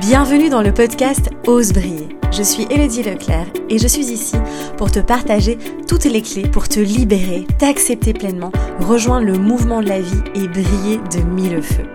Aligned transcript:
Bienvenue 0.00 0.48
dans 0.48 0.60
le 0.60 0.74
podcast 0.74 1.30
Ose 1.46 1.72
briller. 1.72 2.08
Je 2.32 2.42
suis 2.42 2.66
Elodie 2.68 3.04
Leclerc 3.04 3.46
et 3.70 3.78
je 3.78 3.86
suis 3.86 4.06
ici 4.06 4.34
pour 4.76 4.90
te 4.90 4.98
partager 4.98 5.56
toutes 5.86 6.04
les 6.06 6.20
clés 6.20 6.48
pour 6.48 6.68
te 6.68 6.80
libérer, 6.80 7.46
t'accepter 7.58 8.12
pleinement, 8.12 8.50
rejoindre 8.80 9.26
le 9.26 9.38
mouvement 9.38 9.80
de 9.80 9.88
la 9.88 10.00
vie 10.00 10.22
et 10.34 10.48
briller 10.48 10.98
de 11.12 11.22
mille 11.22 11.62
feux. 11.62 11.86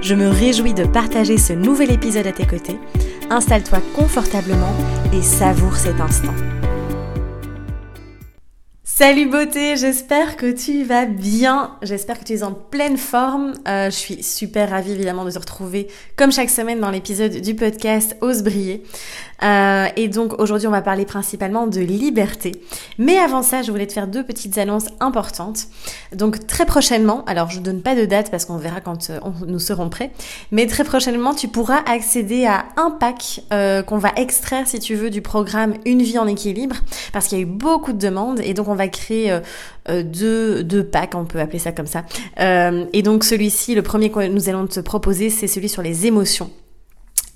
Je 0.00 0.14
me 0.14 0.28
réjouis 0.28 0.74
de 0.74 0.84
partager 0.84 1.38
ce 1.38 1.52
nouvel 1.52 1.90
épisode 1.90 2.28
à 2.28 2.32
tes 2.32 2.46
côtés. 2.46 2.78
Installe-toi 3.30 3.80
confortablement 3.96 4.74
et 5.12 5.22
savoure 5.22 5.74
cet 5.74 6.00
instant. 6.00 6.34
Salut 9.00 9.30
beauté, 9.30 9.78
j'espère 9.78 10.36
que 10.36 10.52
tu 10.52 10.84
vas 10.84 11.06
bien, 11.06 11.78
j'espère 11.80 12.18
que 12.18 12.24
tu 12.24 12.34
es 12.34 12.42
en 12.42 12.52
pleine 12.52 12.98
forme. 12.98 13.54
Euh, 13.66 13.86
je 13.86 13.96
suis 13.96 14.22
super 14.22 14.68
ravie 14.68 14.92
évidemment 14.92 15.24
de 15.24 15.30
te 15.30 15.38
retrouver 15.38 15.88
comme 16.16 16.30
chaque 16.30 16.50
semaine 16.50 16.80
dans 16.80 16.90
l'épisode 16.90 17.40
du 17.40 17.54
podcast 17.54 18.14
Ose 18.20 18.42
briller. 18.42 18.82
Euh, 19.42 19.86
et 19.96 20.08
donc 20.08 20.38
aujourd'hui 20.40 20.68
on 20.68 20.72
va 20.72 20.82
parler 20.82 21.04
principalement 21.04 21.66
de 21.66 21.80
liberté. 21.80 22.52
Mais 22.98 23.18
avant 23.18 23.42
ça 23.42 23.62
je 23.62 23.70
voulais 23.70 23.86
te 23.86 23.92
faire 23.92 24.06
deux 24.06 24.24
petites 24.24 24.58
annonces 24.58 24.86
importantes. 25.00 25.66
Donc 26.14 26.46
très 26.46 26.66
prochainement, 26.66 27.24
alors 27.26 27.50
je 27.50 27.60
donne 27.60 27.82
pas 27.82 27.94
de 27.94 28.04
date 28.04 28.30
parce 28.30 28.44
qu'on 28.44 28.56
verra 28.56 28.80
quand 28.80 29.10
euh, 29.10 29.18
nous 29.46 29.58
serons 29.58 29.88
prêts, 29.88 30.10
mais 30.50 30.66
très 30.66 30.84
prochainement 30.84 31.34
tu 31.34 31.48
pourras 31.48 31.82
accéder 31.86 32.46
à 32.46 32.64
un 32.76 32.90
pack 32.90 33.42
euh, 33.52 33.82
qu'on 33.82 33.98
va 33.98 34.12
extraire 34.16 34.66
si 34.66 34.78
tu 34.78 34.94
veux 34.94 35.10
du 35.10 35.22
programme 35.22 35.74
Une 35.84 36.02
vie 36.02 36.18
en 36.18 36.26
équilibre 36.26 36.76
parce 37.12 37.28
qu'il 37.28 37.38
y 37.38 37.40
a 37.40 37.44
eu 37.44 37.46
beaucoup 37.46 37.92
de 37.92 37.98
demandes 37.98 38.40
et 38.40 38.54
donc 38.54 38.68
on 38.68 38.74
va 38.74 38.88
créer 38.88 39.38
deux, 39.88 40.62
deux 40.62 40.84
packs, 40.84 41.14
on 41.14 41.24
peut 41.24 41.40
appeler 41.40 41.58
ça 41.58 41.72
comme 41.72 41.86
ça. 41.86 42.04
et 42.38 43.02
donc 43.02 43.24
celui-ci, 43.24 43.74
le 43.74 43.82
premier 43.82 44.10
que 44.10 44.28
nous 44.28 44.48
allons 44.48 44.66
te 44.66 44.80
proposer, 44.80 45.30
c'est 45.30 45.46
celui 45.46 45.68
sur 45.68 45.82
les 45.82 46.06
émotions. 46.06 46.50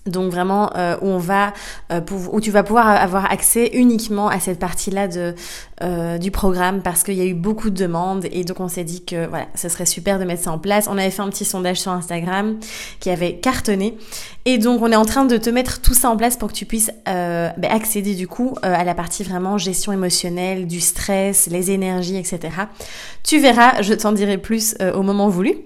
Donc 0.07 0.31
vraiment 0.31 0.71
euh, 0.77 0.97
où 1.01 1.07
on 1.07 1.19
va 1.19 1.55
euh, 1.91 2.01
où 2.31 2.39
tu 2.43 2.51
vas 2.51 2.63
pouvoir 2.63 2.89
avoir 2.89 3.33
accès 3.33 3.71
uniquement 3.73 4.29
à 4.29 4.39
cette 4.39 4.59
partie-là 4.59 5.09
de 5.09 5.35
euh, 5.83 6.19
du 6.19 6.31
programme 6.31 6.83
parce 6.83 7.03
qu'il 7.03 7.15
y 7.15 7.23
a 7.23 7.25
eu 7.25 7.33
beaucoup 7.33 7.71
de 7.71 7.77
demandes 7.77 8.27
et 8.31 8.45
donc 8.45 8.61
on 8.61 8.69
s'est 8.69 8.85
dit 8.85 9.03
que 9.03 9.27
voilà 9.27 9.47
ce 9.55 9.71
serait 9.71 9.87
super 9.87 10.19
de 10.19 10.25
mettre 10.25 10.43
ça 10.43 10.53
en 10.53 10.59
place. 10.59 10.89
On 10.91 10.99
avait 10.99 11.11
fait 11.11 11.23
un 11.23 11.31
petit 11.31 11.47
sondage 11.47 11.81
sur 11.81 11.91
Instagram 11.91 12.59
qui 13.01 13.09
avait 13.09 13.37
cartonné 13.37 13.97
et 14.45 14.59
donc 14.59 14.83
on 14.83 14.93
est 14.93 14.97
en 14.97 15.07
train 15.07 15.25
de 15.25 15.39
te 15.39 15.49
mettre 15.49 15.81
tout 15.81 15.95
ça 15.95 16.11
en 16.11 16.19
place 16.19 16.37
pour 16.37 16.49
que 16.49 16.55
tu 16.55 16.67
puisses 16.67 16.91
ben, 17.07 17.55
accéder 17.63 18.15
du 18.15 18.29
coup 18.29 18.57
à 18.61 18.85
la 18.85 18.95
partie 18.95 19.23
vraiment 19.23 19.57
gestion 19.57 19.91
émotionnelle, 19.91 20.67
du 20.67 20.81
stress, 20.81 21.47
les 21.47 21.71
énergies, 21.71 22.17
etc. 22.17 22.41
Tu 23.23 23.39
verras, 23.39 23.81
je 23.81 23.95
t'en 23.95 24.13
dirai 24.13 24.37
plus 24.37 24.77
au 24.95 25.03
moment 25.03 25.31
voulu. 25.31 25.57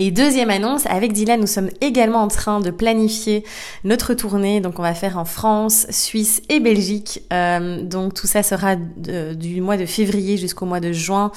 Et 0.00 0.12
deuxième 0.12 0.48
annonce, 0.48 0.86
avec 0.86 1.12
Dylan, 1.12 1.40
nous 1.40 1.48
sommes 1.48 1.70
également 1.80 2.22
en 2.22 2.28
train 2.28 2.60
de 2.60 2.70
planifier 2.70 3.42
notre 3.82 4.14
tournée. 4.14 4.60
Donc 4.60 4.78
on 4.78 4.82
va 4.82 4.94
faire 4.94 5.18
en 5.18 5.24
France, 5.24 5.88
Suisse 5.90 6.40
et 6.48 6.60
Belgique. 6.60 7.24
Euh, 7.32 7.82
donc 7.82 8.14
tout 8.14 8.28
ça 8.28 8.44
sera 8.44 8.76
du 8.76 9.60
mois 9.60 9.76
de 9.76 9.86
février 9.86 10.36
jusqu'au 10.36 10.66
mois 10.66 10.78
de 10.78 10.92
juin 10.92 11.32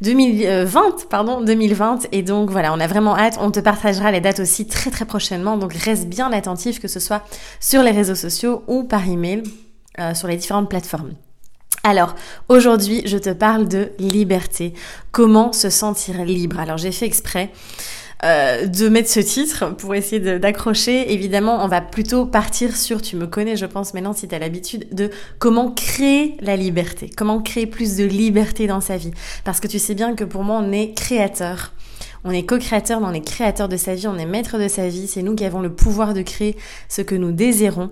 2020, 0.00 1.08
pardon, 1.10 1.42
2020. 1.42 2.06
Et 2.12 2.22
donc 2.22 2.50
voilà, 2.50 2.72
on 2.72 2.80
a 2.80 2.86
vraiment 2.86 3.18
hâte. 3.18 3.36
On 3.38 3.50
te 3.50 3.60
partagera 3.60 4.10
les 4.10 4.22
dates 4.22 4.40
aussi 4.40 4.66
très 4.66 4.90
très 4.90 5.04
prochainement. 5.04 5.58
Donc 5.58 5.74
reste 5.74 6.08
bien 6.08 6.32
attentif, 6.32 6.80
que 6.80 6.88
ce 6.88 7.00
soit 7.00 7.22
sur 7.60 7.82
les 7.82 7.90
réseaux 7.90 8.14
sociaux 8.14 8.62
ou 8.66 8.84
par 8.84 9.06
email, 9.06 9.42
euh, 10.00 10.14
sur 10.14 10.26
les 10.26 10.36
différentes 10.36 10.70
plateformes. 10.70 11.12
Alors, 11.84 12.16
aujourd'hui, 12.48 13.02
je 13.04 13.18
te 13.18 13.30
parle 13.30 13.68
de 13.68 13.90
liberté. 13.98 14.72
Comment 15.12 15.52
se 15.52 15.70
sentir 15.70 16.24
libre? 16.24 16.58
Alors, 16.58 16.78
j'ai 16.78 16.90
fait 16.90 17.06
exprès 17.06 17.52
euh, 18.24 18.66
de 18.66 18.88
mettre 18.88 19.10
ce 19.10 19.20
titre 19.20 19.74
pour 19.76 19.94
essayer 19.94 20.38
d'accrocher. 20.38 21.12
Évidemment, 21.12 21.62
on 21.62 21.68
va 21.68 21.80
plutôt 21.82 22.24
partir 22.24 22.74
sur, 22.74 23.02
tu 23.02 23.16
me 23.16 23.26
connais, 23.26 23.56
je 23.56 23.66
pense 23.66 23.92
maintenant 23.92 24.14
si 24.14 24.26
tu 24.26 24.34
as 24.34 24.38
l'habitude, 24.38 24.86
de 24.94 25.10
comment 25.38 25.70
créer 25.70 26.36
la 26.40 26.56
liberté, 26.56 27.10
comment 27.14 27.42
créer 27.42 27.66
plus 27.66 27.96
de 27.96 28.04
liberté 28.04 28.66
dans 28.66 28.80
sa 28.80 28.96
vie. 28.96 29.10
Parce 29.44 29.60
que 29.60 29.66
tu 29.66 29.78
sais 29.78 29.94
bien 29.94 30.14
que 30.14 30.24
pour 30.24 30.44
moi, 30.44 30.62
on 30.64 30.72
est 30.72 30.94
créateur. 30.94 31.72
On 32.24 32.30
est 32.30 32.44
co-créateur, 32.44 33.00
on 33.02 33.12
est 33.12 33.20
créateur 33.20 33.68
de 33.68 33.76
sa 33.76 33.94
vie, 33.94 34.08
on 34.08 34.18
est 34.18 34.26
maître 34.26 34.58
de 34.58 34.66
sa 34.66 34.88
vie, 34.88 35.06
c'est 35.06 35.22
nous 35.22 35.34
qui 35.34 35.44
avons 35.44 35.60
le 35.60 35.72
pouvoir 35.72 36.12
de 36.12 36.22
créer 36.22 36.56
ce 36.88 37.02
que 37.02 37.14
nous 37.14 37.32
désirons. 37.32 37.90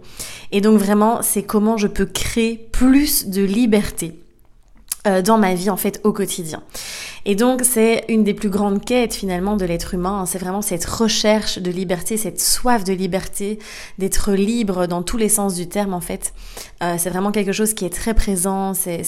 Et 0.51 0.61
donc 0.61 0.79
vraiment, 0.79 1.23
c'est 1.23 1.43
comment 1.43 1.77
je 1.77 1.87
peux 1.87 2.07
créer 2.07 2.69
plus 2.73 3.29
de 3.29 3.43
liberté 3.43 4.24
dans 5.05 5.39
ma 5.39 5.55
vie 5.55 5.71
en 5.71 5.77
fait 5.77 6.01
au 6.05 6.13
quotidien. 6.13 6.63
Et 7.27 7.37
donc 7.37 7.63
c'est 7.65 8.05
une 8.09 8.23
des 8.23 8.35
plus 8.35 8.51
grandes 8.51 8.85
quêtes 8.85 9.15
finalement 9.15 9.57
de 9.57 9.65
l'être 9.65 9.95
humain, 9.95 10.21
hein. 10.21 10.27
c'est 10.27 10.39
vraiment 10.39 10.61
cette 10.61 10.85
recherche 10.85 11.59
de 11.59 11.71
liberté, 11.71 12.19
cette 12.19 12.39
soif 12.41 12.85
de 12.85 12.93
liberté, 12.93 13.59
d'être 13.99 14.33
libre 14.33 14.87
dans 14.87 15.03
tous 15.03 15.17
les 15.17 15.31
sens 15.31 15.55
du 15.55 15.67
terme 15.67 15.95
en 15.95 16.03
fait. 16.03 16.35
Euh, 16.83 16.97
c'est 16.99 17.09
vraiment 17.09 17.33
quelque 17.33 17.53
chose 17.53 17.73
qui 17.73 17.87
est 17.87 17.95
très 17.95 18.13
présent, 18.13 18.75
c'est 18.75 19.03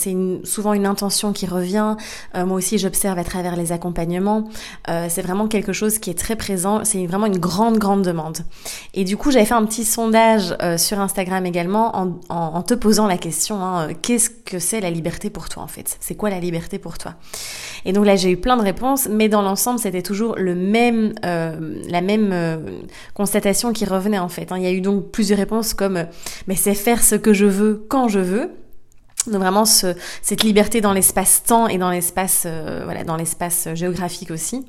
souvent 0.45 0.73
une 0.73 0.87
intention 0.87 1.34
qui 1.34 1.45
revient. 1.45 1.97
Euh, 2.34 2.47
moi 2.47 2.57
aussi 2.57 2.78
j'observe 2.78 3.19
à 3.19 3.25
travers 3.25 3.55
les 3.55 3.71
accompagnements, 3.73 4.49
euh, 4.89 5.09
c'est 5.11 5.23
vraiment 5.23 5.47
quelque 5.47 5.75
chose 5.75 5.99
qui 5.99 6.09
est 6.09 6.19
très 6.19 6.37
présent, 6.37 6.84
c'est 6.84 7.07
vraiment 7.07 7.27
une 7.27 7.39
grande 7.39 7.77
grande 7.77 8.03
demande. 8.03 8.39
Et 8.95 9.05
du 9.05 9.19
coup 9.19 9.31
j'avais 9.31 9.45
fait 9.45 9.55
un 9.55 9.67
petit 9.67 9.84
sondage 9.84 10.57
euh, 10.63 10.78
sur 10.78 11.01
Instagram 11.01 11.45
également 11.45 11.95
en, 11.95 12.19
en, 12.31 12.37
en, 12.55 12.63
te 12.63 12.73
posant 12.73 13.07
la 13.07 13.19
question, 13.19 13.63
hein, 13.63 13.89
qu'est-ce 14.01 14.31
que 14.31 14.59
c'est 14.59 14.81
la 14.81 14.91
liberté 14.91 15.28
pour 15.28 15.51
toi 15.51 15.63
en 15.63 15.69
fait? 15.69 15.85
C'est 16.00 16.14
quoi 16.14 16.30
la 16.30 16.41
liberté 16.41 16.78
pour 16.78 16.98
toi? 16.98 17.14
Et 17.86 17.92
donc 17.92 18.04
là, 18.04 18.16
j'ai 18.16 18.30
eu 18.30 18.36
plein 18.36 18.56
de 18.56 18.62
réponses, 18.62 19.08
mais 19.08 19.28
dans 19.28 19.42
l'ensemble, 19.42 19.78
c'était 19.78 20.02
toujours 20.02 20.34
le 20.36 20.54
même, 20.54 21.14
euh, 21.24 21.80
la 21.88 22.00
même 22.00 22.30
euh, 22.32 22.56
constatation 23.14 23.72
qui 23.72 23.84
revenait 23.84 24.19
en 24.19 24.28
fait. 24.28 24.50
Hein. 24.50 24.58
Il 24.58 24.64
y 24.64 24.66
a 24.66 24.72
eu 24.72 24.80
donc 24.80 25.12
plusieurs 25.12 25.38
réponses 25.38 25.72
comme 25.72 25.97
euh, 25.97 26.04
mais 26.48 26.56
c'est 26.56 26.74
faire 26.74 27.02
ce 27.02 27.14
que 27.14 27.32
je 27.32 27.47
veux 27.47 27.86
quand 27.88 28.08
je 28.08 28.19
veux. 28.19 28.50
Donc 29.26 29.41
vraiment 29.41 29.64
ce, 29.64 29.94
cette 30.22 30.44
liberté 30.44 30.80
dans 30.80 30.92
l'espace-temps 30.92 31.66
et 31.66 31.78
dans 31.78 31.91
l'espace 31.91 32.47
voilà 32.84 33.03
dans 33.03 33.16
l'espace 33.16 33.66
géographique 33.74 34.30
aussi, 34.30 34.64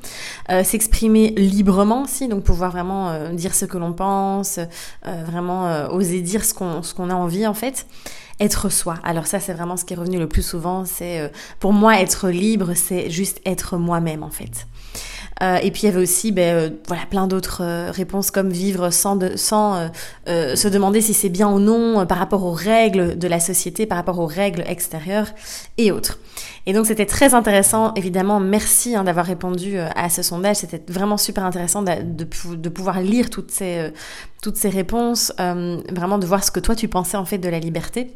s'exprimer 0.64 1.30
librement 1.38 2.06
aussi, 2.06 2.28
donc 2.28 2.44
pouvoir 2.44 2.72
vraiment 2.72 3.30
dire 3.34 3.54
ce 3.54 3.66
que 3.66 3.78
l'on 3.78 3.94
pense, 3.94 4.60
vraiment 5.04 5.88
oser 5.92 6.22
dire 6.22 6.44
ce 6.44 6.56
qu'on 6.56 6.82
ce 6.82 6.96
qu'on 6.96 7.12
a 7.12 7.14
envie 7.14 7.46
en 7.46 7.54
fait 7.54 7.86
être 8.40 8.70
soi. 8.70 8.96
Alors 9.04 9.28
ça, 9.28 9.40
c'est 9.40 9.54
vraiment 9.54 9.78
ce 9.78 9.86
qui 9.86 9.94
est 9.94 9.98
revenu 9.98 10.20
le 10.20 10.28
plus 10.28 10.44
souvent. 10.44 10.86
C'est 10.86 11.20
euh, 11.20 11.30
pour 11.60 11.74
moi 11.74 12.00
être 12.00 12.30
libre, 12.30 12.74
c'est 12.76 13.10
juste 13.10 13.42
être 13.46 13.78
moi-même 13.78 14.24
en 14.24 14.30
fait. 14.30 14.68
Euh, 15.42 15.58
et 15.58 15.72
puis 15.72 15.84
il 15.84 15.86
y 15.86 15.90
avait 15.90 16.02
aussi 16.02 16.32
ben, 16.32 16.56
euh, 16.56 16.70
voilà, 16.88 17.04
plein 17.06 17.28
d'autres 17.28 17.62
euh, 17.64 17.92
réponses 17.92 18.32
comme 18.32 18.50
vivre 18.50 18.90
sans, 18.90 19.16
de, 19.16 19.36
sans 19.36 19.90
se 20.26 20.68
demander 20.68 21.02
si 21.02 21.14
c'est 21.14 21.30
bien 21.30 21.50
ou 21.50 21.60
non 21.60 22.06
par 22.06 22.18
rapport 22.18 22.44
aux 22.44 22.54
règles 22.54 23.18
de 23.18 23.28
la 23.28 23.40
société, 23.40 23.86
par 23.86 23.98
rapport 23.98 24.20
aux 24.20 24.26
règles 24.26 24.64
extérieures 24.68 25.28
et 25.78 25.92
autres. 25.92 26.20
Et 26.66 26.74
donc 26.74 26.86
c'était 26.86 27.06
très 27.06 27.34
intéressant, 27.34 27.94
évidemment, 27.94 28.40
merci 28.40 28.96
hein, 28.96 29.04
d'avoir 29.04 29.26
répondu 29.26 29.78
à 29.78 30.10
ce 30.10 30.22
sondage, 30.22 30.58
c'était 30.58 30.82
vraiment 30.92 31.18
super 31.18 31.46
intéressant 31.46 31.82
de, 31.82 31.92
de, 32.02 32.56
de, 32.56 32.70
pouvoir 32.70 33.02
lire 33.02 33.30
toutes 33.30 33.52
ces, 33.52 33.92
toutes 34.42 34.58
ces 34.58 34.70
réponses, 34.70 35.32
vraiment 35.38 36.18
de 36.18 36.26
voir 36.26 36.44
ce 36.44 36.52
que 36.52 36.60
toi 36.60 36.76
tu 36.76 36.88
pensais 36.88 37.18
en 37.18 37.26
fait 37.26 37.38
de 37.38 37.50
la 37.50 37.60
liberté. 37.60 38.14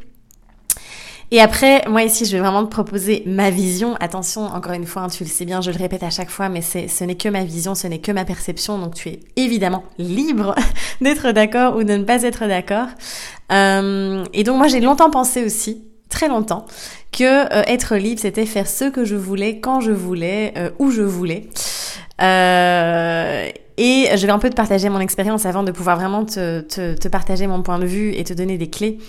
Et 1.34 1.40
après, 1.40 1.84
moi 1.88 2.03
ici, 2.03 2.25
je 2.25 2.34
vais 2.34 2.40
vraiment 2.40 2.66
te 2.66 2.69
proposer 2.69 3.24
ma 3.25 3.52
vision. 3.52 3.96
Attention, 4.02 4.42
encore 4.42 4.74
une 4.74 4.86
fois, 4.86 5.03
hein, 5.03 5.08
tu 5.08 5.24
le 5.24 5.30
sais 5.30 5.46
bien, 5.46 5.62
je 5.62 5.72
le 5.72 5.78
répète 5.78 6.03
à 6.03 6.09
chaque 6.09 6.30
fois, 6.30 6.50
mais 6.50 6.62
ce 6.62 7.03
n'est 7.06 7.16
que 7.16 7.30
ma 7.30 7.46
vision, 7.46 7.74
ce 7.74 7.88
n'est 7.88 8.00
que 8.00 8.12
ma 8.12 8.25
perception. 8.25 8.78
Donc 8.78 8.96
tu 8.96 9.08
es 9.08 9.22
évidemment 9.38 9.86
libre 9.97 10.56
d'être 11.02 11.31
d'accord 11.31 11.78
ou 11.78 11.84
de 11.86 11.94
ne 11.94 12.03
pas 12.03 12.24
être 12.24 12.47
d'accord. 12.47 12.88
Euh, 13.53 14.25
et 14.34 14.44
donc 14.44 14.58
moi, 14.58 14.68
j'ai 14.68 14.81
longtemps 14.81 15.09
pensé 15.09 15.46
aussi, 15.46 15.86
très 16.09 16.28
longtemps, 16.28 16.66
que 17.14 17.24
euh, 17.24 17.63
être 17.66 17.96
libre, 17.96 18.19
c'était 18.19 18.46
faire 18.46 18.68
ce 18.68 18.90
que 18.90 19.06
je 19.06 19.16
voulais, 19.16 19.62
quand 19.62 19.80
je 19.80 19.92
voulais, 19.92 20.53
euh, 20.58 20.69
où 20.80 20.92
je 20.92 21.02
voulais. 21.02 21.48
Et 23.78 24.10
je 24.16 24.25
vais 24.28 24.31
un 24.31 24.38
peu 24.38 24.50
te 24.50 24.56
partager 24.56 24.89
mon 24.89 25.00
expérience 25.00 25.45
avant 25.45 25.63
de 25.63 25.72
pouvoir 25.72 25.95
vraiment 25.95 26.25
te, 26.25 27.07
partager 27.07 27.48
mon 27.48 27.63
point 27.63 27.80
de 27.80 27.86
vue 27.86 28.13
et 28.13 28.25
te 28.25 28.33
donner 28.33 28.57
des 28.57 28.69
clés. 28.69 29.00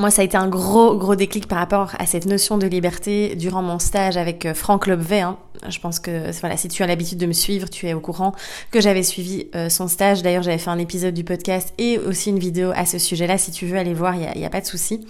Moi, 0.00 0.10
ça 0.10 0.22
a 0.22 0.24
été 0.24 0.36
un 0.36 0.48
gros, 0.48 0.96
gros 0.96 1.14
déclic 1.14 1.46
par 1.46 1.58
rapport 1.58 1.92
à 1.98 2.06
cette 2.06 2.26
notion 2.26 2.58
de 2.58 2.66
liberté 2.66 3.36
durant 3.36 3.62
mon 3.62 3.78
stage 3.78 4.16
avec 4.16 4.46
euh, 4.46 4.54
Franck 4.54 4.86
Lobvet. 4.86 5.20
Hein. 5.20 5.36
Je 5.68 5.78
pense 5.78 6.00
que 6.00 6.32
voilà, 6.40 6.56
si 6.56 6.68
tu 6.68 6.82
as 6.82 6.86
l'habitude 6.86 7.18
de 7.18 7.26
me 7.26 7.32
suivre, 7.32 7.68
tu 7.68 7.86
es 7.86 7.92
au 7.92 8.00
courant 8.00 8.34
que 8.70 8.80
j'avais 8.80 9.02
suivi 9.02 9.48
euh, 9.54 9.68
son 9.68 9.88
stage. 9.88 10.22
D'ailleurs, 10.22 10.42
j'avais 10.42 10.58
fait 10.58 10.70
un 10.70 10.78
épisode 10.78 11.14
du 11.14 11.22
podcast 11.22 11.74
et 11.78 11.98
aussi 11.98 12.30
une 12.30 12.38
vidéo 12.38 12.72
à 12.74 12.86
ce 12.86 12.98
sujet-là. 12.98 13.36
Si 13.36 13.52
tu 13.52 13.66
veux 13.66 13.76
aller 13.76 13.94
voir, 13.94 14.14
il 14.14 14.20
n'y 14.20 14.44
a, 14.44 14.46
a, 14.46 14.50
pas 14.50 14.62
de 14.62 14.66
souci. 14.66 15.06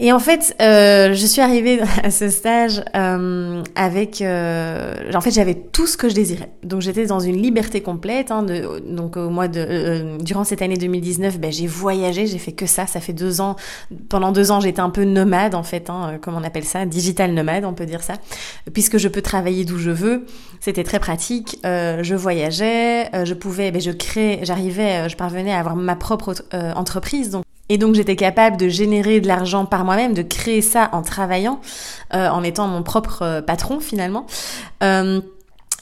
Et 0.00 0.12
en 0.12 0.20
fait, 0.20 0.54
euh, 0.62 1.12
je 1.12 1.26
suis 1.26 1.40
arrivée 1.40 1.80
à 2.04 2.10
ce 2.10 2.28
stage 2.28 2.82
euh, 2.94 3.62
avec... 3.74 4.22
Euh, 4.22 4.94
en 5.12 5.20
fait, 5.20 5.32
j'avais 5.32 5.54
tout 5.54 5.88
ce 5.88 5.96
que 5.96 6.08
je 6.08 6.14
désirais. 6.14 6.50
Donc, 6.62 6.82
j'étais 6.82 7.06
dans 7.06 7.18
une 7.18 7.36
liberté 7.42 7.80
complète. 7.80 8.30
Hein, 8.30 8.44
de, 8.44 8.80
donc, 8.88 9.16
au 9.16 9.28
mois 9.28 9.48
de... 9.48 9.58
Euh, 9.58 10.18
durant 10.18 10.44
cette 10.44 10.62
année 10.62 10.76
2019, 10.76 11.40
ben, 11.40 11.50
j'ai 11.50 11.66
voyagé, 11.66 12.28
j'ai 12.28 12.38
fait 12.38 12.52
que 12.52 12.66
ça. 12.66 12.86
Ça 12.86 13.00
fait 13.00 13.12
deux 13.12 13.40
ans. 13.40 13.56
Pendant 14.08 14.30
deux 14.30 14.52
ans, 14.52 14.60
j'étais 14.60 14.80
un 14.80 14.90
peu 14.90 15.02
nomade, 15.02 15.56
en 15.56 15.64
fait, 15.64 15.90
hein, 15.90 16.18
comme 16.20 16.36
on 16.36 16.44
appelle 16.44 16.64
ça. 16.64 16.86
Digital 16.86 17.32
nomade, 17.32 17.64
on 17.64 17.74
peut 17.74 17.86
dire 17.86 18.04
ça. 18.04 18.14
Puisque 18.72 18.98
je 18.98 19.08
peux 19.08 19.22
travailler 19.22 19.64
d'où 19.64 19.78
je 19.78 19.90
veux. 19.90 20.26
C'était 20.60 20.84
très 20.84 21.00
pratique. 21.00 21.58
Euh, 21.66 22.04
je 22.04 22.14
voyageais, 22.14 23.10
je 23.24 23.34
pouvais... 23.34 23.72
Ben, 23.72 23.80
je 23.80 23.90
créais... 23.90 24.40
J'arrivais, 24.42 25.08
je 25.08 25.16
parvenais 25.16 25.52
à 25.52 25.58
avoir 25.58 25.74
ma 25.74 25.96
propre 25.96 26.34
entreprise. 26.76 27.30
Donc, 27.30 27.44
et 27.68 27.78
donc 27.78 27.94
j'étais 27.94 28.16
capable 28.16 28.56
de 28.56 28.68
générer 28.68 29.20
de 29.20 29.26
l'argent 29.26 29.66
par 29.66 29.84
moi-même, 29.84 30.14
de 30.14 30.22
créer 30.22 30.62
ça 30.62 30.88
en 30.92 31.02
travaillant, 31.02 31.60
euh, 32.14 32.28
en 32.28 32.42
étant 32.42 32.66
mon 32.66 32.82
propre 32.82 33.22
euh, 33.22 33.42
patron 33.42 33.80
finalement. 33.80 34.26
Euh, 34.82 35.20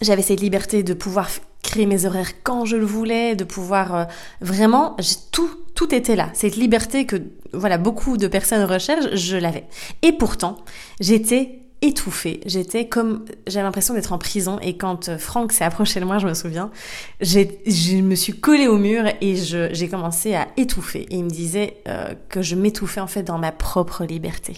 j'avais 0.03 0.23
cette 0.23 0.41
liberté 0.41 0.83
de 0.83 0.95
pouvoir 0.95 1.29
créer 1.63 1.87
mes 1.87 2.05
horaires 2.05 2.43
quand 2.43 2.65
je 2.65 2.77
le 2.77 2.85
voulais, 2.85 3.35
de 3.35 3.45
pouvoir 3.45 4.07
vraiment, 4.41 4.97
tout, 5.33 5.51
tout 5.75 5.95
était 5.95 6.17
là. 6.17 6.29
Cette 6.33 6.57
liberté 6.57 7.07
que 7.07 7.17
voilà 7.53 7.79
beaucoup 7.79 8.17
de 8.17 8.29
personnes 8.29 8.65
recherchent, 8.65 9.15
je 9.15 9.37
l'avais. 9.37 9.65
Et 10.03 10.13
pourtant, 10.13 10.57
j'étais 11.01 11.66
étouffée. 11.87 12.41
J'étais 12.47 12.89
comme, 12.89 13.25
j'avais 13.47 13.65
l'impression 13.65 13.95
d'être 13.95 14.13
en 14.13 14.19
prison. 14.19 14.59
Et 14.61 14.77
quand 14.77 15.09
euh, 15.09 15.19
Franck 15.19 15.53
s'est 15.53 15.65
approché 15.65 16.01
de 16.01 16.05
moi, 16.05 16.19
je 16.19 16.27
me 16.27 16.35
souviens, 16.35 16.71
je 17.21 18.01
me 18.01 18.15
suis 18.15 18.39
collée 18.39 18.67
au 18.67 18.77
mur 18.77 19.05
et 19.21 19.37
j'ai 19.37 19.89
commencé 19.89 20.35
à 20.35 20.49
étouffer. 20.57 21.07
Et 21.11 21.17
il 21.17 21.25
me 21.25 21.31
disait 21.31 21.79
euh, 21.89 22.13
que 22.29 22.43
je 22.43 22.57
m'étouffais 22.57 23.01
en 23.01 23.07
fait 23.07 23.23
dans 23.23 23.39
ma 23.39 23.53
propre 23.53 24.05
liberté. 24.05 24.55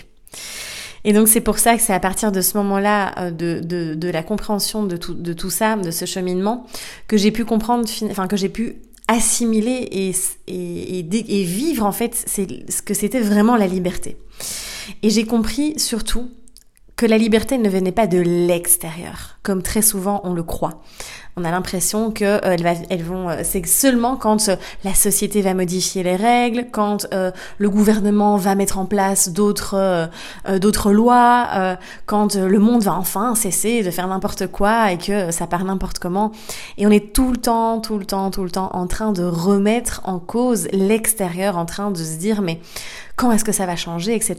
Et 1.04 1.12
donc 1.12 1.28
c'est 1.28 1.40
pour 1.40 1.58
ça 1.58 1.76
que 1.76 1.82
c'est 1.82 1.94
à 1.94 2.00
partir 2.00 2.32
de 2.32 2.40
ce 2.40 2.56
moment-là, 2.58 3.14
euh, 3.18 3.30
de, 3.30 3.60
de, 3.62 3.94
de, 3.94 4.08
la 4.08 4.22
compréhension 4.22 4.84
de 4.84 4.96
tout, 4.96 5.14
de 5.14 5.32
tout 5.32 5.50
ça, 5.50 5.76
de 5.76 5.90
ce 5.90 6.06
cheminement, 6.06 6.66
que 7.06 7.16
j'ai 7.16 7.30
pu 7.30 7.44
comprendre, 7.44 7.88
enfin 8.10 8.26
que 8.26 8.36
j'ai 8.36 8.48
pu 8.48 8.76
assimiler 9.06 9.88
et, 9.90 10.12
et, 10.48 10.98
et, 10.98 11.40
et 11.40 11.44
vivre 11.44 11.86
en 11.86 11.92
fait 11.92 12.14
ce 12.14 12.82
que 12.82 12.94
c'était 12.94 13.20
vraiment 13.20 13.56
la 13.56 13.66
liberté. 13.66 14.16
Et 15.02 15.10
j'ai 15.10 15.24
compris 15.24 15.78
surtout 15.78 16.30
que 16.98 17.06
la 17.06 17.16
liberté 17.16 17.58
ne 17.58 17.68
venait 17.68 17.92
pas 17.92 18.08
de 18.08 18.18
l'extérieur, 18.18 19.38
comme 19.44 19.62
très 19.62 19.82
souvent 19.82 20.20
on 20.24 20.34
le 20.34 20.42
croit. 20.42 20.82
On 21.38 21.44
a 21.44 21.52
l'impression 21.52 22.10
que 22.10 22.24
euh, 22.24 22.74
elles, 22.90 23.04
vont, 23.04 23.30
euh, 23.30 23.42
c'est 23.44 23.64
seulement 23.64 24.16
quand 24.16 24.48
euh, 24.48 24.56
la 24.82 24.92
société 24.92 25.40
va 25.40 25.54
modifier 25.54 26.02
les 26.02 26.16
règles, 26.16 26.66
quand 26.72 27.06
le 27.58 27.70
gouvernement 27.70 28.36
va 28.36 28.54
mettre 28.54 28.78
en 28.78 28.86
place 28.86 29.28
d'autres 29.28 30.08
d'autres 30.60 30.92
lois, 30.92 31.76
quand 32.06 32.34
le 32.34 32.58
monde 32.58 32.82
va 32.82 32.94
enfin 32.94 33.34
cesser 33.34 33.82
de 33.82 33.90
faire 33.90 34.08
n'importe 34.08 34.46
quoi 34.46 34.92
et 34.92 34.98
que 34.98 35.30
ça 35.30 35.46
part 35.46 35.64
n'importe 35.64 35.98
comment. 35.98 36.32
Et 36.76 36.86
on 36.86 36.90
est 36.90 37.12
tout 37.12 37.30
le 37.30 37.36
temps, 37.36 37.80
tout 37.80 37.98
le 37.98 38.04
temps, 38.04 38.30
tout 38.30 38.44
le 38.44 38.50
temps 38.50 38.70
en 38.72 38.86
train 38.86 39.12
de 39.12 39.22
remettre 39.22 40.00
en 40.04 40.18
cause 40.18 40.68
l'extérieur, 40.72 41.56
en 41.56 41.66
train 41.66 41.90
de 41.90 41.98
se 41.98 42.16
dire 42.16 42.42
mais 42.42 42.60
quand 43.16 43.32
est-ce 43.32 43.44
que 43.44 43.52
ça 43.52 43.66
va 43.66 43.76
changer, 43.76 44.14
etc. 44.14 44.36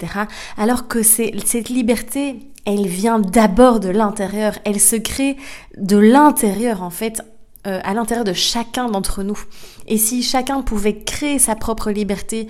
Alors 0.58 0.88
que 0.88 1.04
c'est 1.04 1.34
cette 1.46 1.70
liberté, 1.70 2.40
elle 2.70 2.86
vient 2.86 3.18
d'abord 3.18 3.80
de 3.80 3.90
l'intérieur, 3.90 4.60
elle 4.64 4.80
se 4.80 4.96
crée 4.96 5.38
de 5.78 5.98
l'intérieur 5.98 6.84
en 6.84 6.92
fait, 6.92 7.24
euh, 7.66 7.80
à 7.84 7.96
l'intérieur 7.96 8.24
de 8.24 8.34
chacun 8.34 8.90
d'entre 8.90 9.24
nous. 9.24 9.40
Et 9.88 9.98
si 9.98 10.22
chacun 10.22 10.62
pouvait 10.62 11.00
créer 11.00 11.40
sa 11.40 11.56
propre 11.56 11.90
liberté 11.90 12.48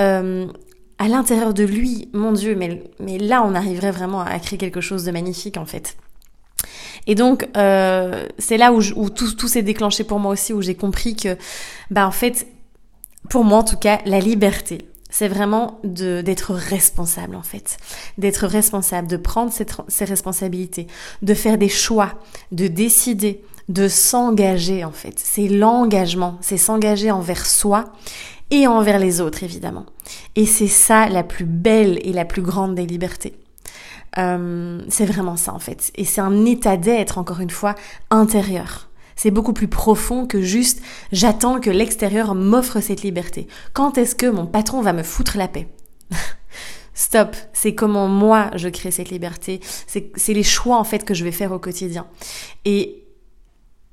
euh, 0.00 0.48
à 0.98 1.06
l'intérieur 1.06 1.54
de 1.54 1.62
lui, 1.62 2.08
mon 2.12 2.32
Dieu, 2.32 2.56
mais, 2.56 2.82
mais 2.98 3.18
là 3.18 3.44
on 3.46 3.54
arriverait 3.54 3.92
vraiment 3.92 4.20
à 4.20 4.36
créer 4.40 4.58
quelque 4.58 4.80
chose 4.80 5.04
de 5.04 5.12
magnifique 5.12 5.56
en 5.56 5.64
fait. 5.64 5.96
Et 7.06 7.14
donc, 7.14 7.48
euh, 7.56 8.26
c'est 8.38 8.56
là 8.56 8.72
où, 8.72 8.80
où 8.96 9.10
tout, 9.10 9.32
tout 9.32 9.48
s'est 9.48 9.62
déclenché 9.62 10.02
pour 10.02 10.18
moi 10.18 10.32
aussi, 10.32 10.52
où 10.52 10.60
j'ai 10.60 10.74
compris 10.74 11.14
que, 11.14 11.36
bah 11.90 12.06
en 12.06 12.12
fait, 12.12 12.48
pour 13.30 13.44
moi 13.44 13.58
en 13.58 13.64
tout 13.64 13.76
cas, 13.76 14.00
la 14.06 14.18
liberté, 14.18 14.78
c'est 15.12 15.28
vraiment 15.28 15.78
d'être 15.84 16.54
responsable 16.54 17.36
en 17.36 17.42
fait, 17.42 17.76
d'être 18.18 18.46
responsable, 18.46 19.06
de 19.06 19.18
prendre 19.18 19.52
ses, 19.52 19.66
ses, 19.86 20.04
responsabilités, 20.04 20.88
de 21.20 21.34
faire 21.34 21.58
des 21.58 21.68
choix, 21.68 22.14
de 22.50 22.66
décider, 22.66 23.44
de 23.68 23.86
s'engager 23.86 24.84
en 24.84 24.90
fait. 24.90 25.14
C'est 25.16 25.48
l'engagement, 25.48 26.38
c'est 26.40 26.56
s'engager 26.56 27.12
envers 27.12 27.46
soi 27.46 27.92
et 28.50 28.66
envers 28.66 28.98
les 28.98 29.20
autres 29.20 29.44
évidemment. 29.44 29.86
Et 30.34 30.46
c'est 30.46 30.66
ça 30.66 31.08
la 31.08 31.22
plus 31.22 31.44
belle 31.44 32.00
et 32.02 32.12
la 32.12 32.24
plus 32.24 32.42
grande 32.42 32.74
des 32.74 32.86
libertés. 32.86 33.34
Euh, 34.18 34.82
c'est 34.88 35.06
vraiment 35.06 35.36
ça 35.36 35.52
en 35.52 35.58
fait. 35.58 35.92
Et 35.94 36.04
c'est 36.04 36.20
un 36.20 36.44
état 36.46 36.76
d'être, 36.76 37.18
encore 37.18 37.40
une 37.40 37.50
fois, 37.50 37.74
intérieur. 38.10 38.88
C'est 39.22 39.30
beaucoup 39.30 39.52
plus 39.52 39.68
profond 39.68 40.26
que 40.26 40.42
juste 40.42 40.82
j'attends 41.12 41.60
que 41.60 41.70
l'extérieur 41.70 42.34
m'offre 42.34 42.80
cette 42.80 43.02
liberté. 43.02 43.46
Quand 43.72 43.96
est-ce 43.96 44.16
que 44.16 44.26
mon 44.26 44.46
patron 44.46 44.80
va 44.80 44.92
me 44.92 45.04
foutre 45.04 45.36
la 45.36 45.46
paix? 45.46 45.68
Stop, 46.94 47.36
c'est 47.52 47.72
comment 47.72 48.08
moi 48.08 48.50
je 48.56 48.68
crée 48.68 48.90
cette 48.90 49.10
liberté, 49.10 49.60
c'est 49.86 50.34
les 50.34 50.42
choix 50.42 50.76
en 50.76 50.82
fait 50.82 51.04
que 51.04 51.14
je 51.14 51.22
vais 51.22 51.30
faire 51.30 51.52
au 51.52 51.60
quotidien. 51.60 52.08
Et 52.64 53.04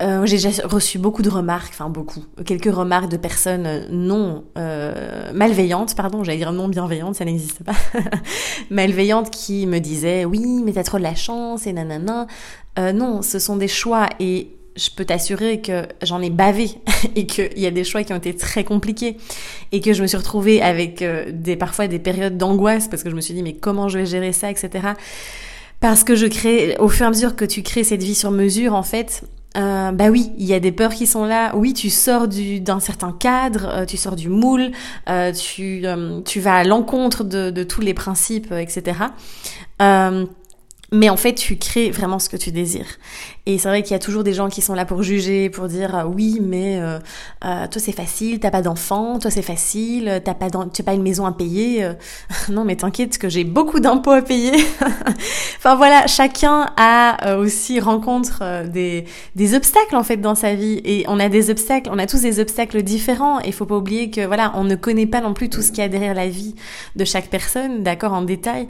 euh, 0.02 0.26
j'ai 0.26 0.38
déjà 0.38 0.66
reçu 0.66 0.98
beaucoup 0.98 1.22
de 1.22 1.30
remarques, 1.30 1.74
enfin 1.74 1.90
beaucoup, 1.90 2.25
quelques 2.44 2.74
remarques 2.74 3.12
de 3.12 3.18
personnes 3.18 3.86
non 3.92 4.46
euh, 4.58 5.32
malveillantes, 5.34 5.96
pardon, 5.96 6.24
j'allais 6.24 6.40
dire 6.40 6.54
non 6.54 6.70
bienveillantes, 6.70 7.14
ça 7.14 7.25
n'existe 7.25 7.64
pas, 7.64 7.75
malveillantes 8.72 9.30
qui 9.30 9.68
me 9.68 9.78
disaient 9.78 10.25
oui 10.25 10.64
mais 10.66 10.74
t'as 10.74 10.84
trop 10.84 10.98
de 10.98 11.04
la 11.04 11.14
chance 11.14 11.68
et 11.68 11.74
nanana. 11.74 12.25
Euh, 12.80 12.94
non, 12.94 13.22
ce 13.22 13.38
sont 13.38 13.58
des 13.58 13.68
choix 13.68 14.08
et 14.20 14.56
je 14.80 14.90
peux 14.92 15.06
t'assurer 15.06 15.62
que 15.62 15.84
j'en 16.02 16.22
ai 16.22 16.30
bavé 16.30 16.72
et 17.16 17.26
qu'il 17.26 17.60
y 17.60 17.66
a 17.66 17.72
des 17.72 17.84
choix 17.84 18.04
qui 18.04 18.14
ont 18.14 18.18
été 18.18 18.36
très 18.36 18.64
compliqués 18.64 19.18
et 19.72 19.81
que 19.81 19.94
je 19.94 20.02
me 20.02 20.08
suis 20.08 20.18
retrouvée 20.18 20.62
avec 20.62 21.02
euh, 21.02 21.26
des 21.31 21.56
parfois 21.56 21.88
des 21.88 22.00
périodes 22.00 22.38
d'angoisse 22.38 22.88
parce 22.88 23.04
que 23.04 23.10
je 23.10 23.16
me 23.16 23.22
suis 23.22 23.34
dit 23.34 23.44
mais 23.44 23.54
comment 23.54 23.90
je 23.90 24.00
vais 24.00 24.06
gérer 24.06 24.34
ça 24.34 24.50
etc 24.50 24.90
parce 25.80 26.04
que 26.04 26.16
je 26.16 26.26
crée 26.26 26.76
au 26.80 26.90
fur 26.90 27.06
et 27.06 27.08
à 27.08 27.10
mesure 27.10 27.36
que 27.36 27.46
tu 27.46 27.62
crées 27.62 27.84
cette 27.84 28.04
vie 28.04 28.16
sur 28.16 28.31
mesure 28.31 28.74
en 28.74 28.84
fait 28.84 29.24
euh, 29.58 29.92
bah 29.92 30.10
oui, 30.10 30.31
il 30.38 30.46
y 30.46 30.54
a 30.54 30.60
des 30.60 30.72
peurs 30.72 30.94
qui 30.94 31.08
sont 31.08 31.25
là. 31.25 31.56
Oui, 31.56 31.74
tu 31.74 31.90
sors 31.90 32.28
d'un 32.28 32.80
certain 32.80 33.12
cadre, 33.12 33.68
euh, 33.68 33.86
tu 33.86 33.98
sors 33.98 34.16
du 34.16 34.30
moule, 34.30 34.72
euh, 35.10 35.34
tu, 35.34 35.84
tu 36.25 36.40
vas 36.40 36.56
à 36.58 36.64
l'encontre 36.64 37.24
de, 37.24 37.50
de, 37.50 37.64
tous 37.64 37.82
les 37.82 37.94
principes, 37.96 38.52
etc. 38.52 39.00
mais 40.91 41.09
en 41.09 41.18
fait, 41.18 41.36
tu 41.36 41.57
crées 41.57 41.91
vraiment 41.91 42.19
ce 42.19 42.30
que 42.30 42.38
tu 42.38 42.51
désires. 42.51 42.97
Et 43.45 43.57
c'est 43.57 43.68
vrai 43.68 43.81
qu'il 43.81 43.91
y 43.91 43.95
a 43.95 44.00
toujours 44.00 44.24
des 44.24 44.33
gens 44.33 44.47
qui 44.50 44.62
sont 44.62 44.75
là 44.75 44.86
pour 44.86 45.01
juger, 45.01 45.50
pour 45.50 45.68
dire 45.68 45.95
ah 45.95 46.07
oui, 46.07 46.39
mais 46.41 46.80
euh, 46.80 47.00
euh, 47.45 47.68
toi 47.68 47.81
c'est 47.81 47.91
facile, 47.91 48.39
t'as 48.39 48.51
pas 48.51 48.62
d'enfant, 48.62 49.18
toi 49.18 49.31
c'est 49.31 49.41
facile, 49.41 50.21
t'as 50.24 50.36
pas 50.36 50.50
tu 50.71 50.83
pas 50.83 50.94
une 50.94 51.01
maison 51.01 51.25
à 51.25 51.31
payer. 51.31 51.83
Euh. 51.83 51.94
non 52.50 52.63
mais 52.63 52.75
t'inquiète 52.75 53.18
que 53.18 53.27
j'ai 53.27 53.44
beaucoup 53.44 53.80
d'impôts 53.80 54.12
à 54.12 54.21
payer. 54.21 54.51
enfin 55.57 55.75
voilà, 55.75 56.06
chacun 56.06 56.68
a 56.77 57.38
aussi 57.38 57.80
rencontre 57.80 58.68
des, 58.68 59.06
des 59.36 59.56
obstacles 59.56 59.95
en 59.95 60.03
fait 60.03 60.18
dans 60.18 60.36
sa 60.36 60.53
vie 60.53 60.81
et 60.86 61.05
on 61.08 61.19
a 61.19 61.27
des 61.27 61.50
obstacles, 61.50 61.89
on 61.91 61.98
a 61.98 62.05
tous 62.05 62.22
des 62.22 62.39
obstacles 62.39 62.84
différents. 62.84 63.39
Et 63.39 63.51
faut 63.51 63.65
pas 63.65 63.77
oublier 63.77 64.12
que 64.12 64.27
voilà, 64.27 64.51
on 64.55 64.63
ne 64.63 64.75
connaît 64.75 65.08
pas 65.08 65.22
non 65.22 65.34
plus 65.34 65.50
tout 65.50 65.63
ce 65.63 65.69
qu'il 65.69 65.79
y 65.79 65.86
a 65.86 65.89
derrière 65.89 66.13
la 66.13 66.27
vie 66.27 66.53
de 66.96 67.03
chaque 67.03 67.29
personne, 67.29 67.81
d'accord, 67.81 68.13
en 68.13 68.22
détail. 68.22 68.67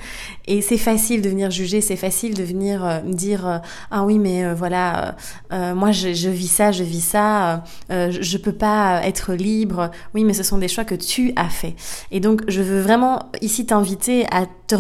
Et 0.48 0.62
c'est 0.62 0.78
facile 0.78 1.22
de 1.22 1.30
venir 1.30 1.52
juger, 1.52 1.82
c'est 1.82 1.98
facile 1.98 2.09
de 2.10 2.44
venir 2.44 3.02
dire 3.04 3.62
ah 3.92 4.04
oui 4.06 4.20
mais 4.20 4.54
voilà 4.54 4.70
voilà, 4.70 5.08
euh, 5.08 5.12
euh, 5.54 5.76
moi 5.76 5.92
je, 5.92 6.30
vis 6.30 6.48
ça, 6.48 6.72
je 6.72 6.84
vis 6.84 7.02
ça, 7.02 7.64
euh, 7.90 8.12
je, 8.12 8.38
peux 8.38 8.52
pas 8.52 9.02
être 9.04 9.34
libre. 9.34 9.90
Oui, 10.14 10.24
mais 10.24 10.34
ce 10.34 10.44
sont 10.44 10.60
des 10.60 10.68
choix 10.68 10.86
que 10.86 10.94
tu 10.94 11.34
as 11.36 11.50
fait. 11.50 11.76
Et 12.12 12.20
donc 12.20 12.44
je 12.48 12.62
veux 12.62 12.82
vraiment 12.82 13.32
ici 13.42 13.66
t'inviter 13.66 14.28
à 14.32 14.46
te 14.68 14.76